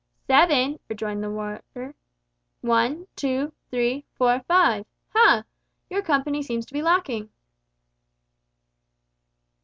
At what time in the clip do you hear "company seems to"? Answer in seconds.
6.01-6.73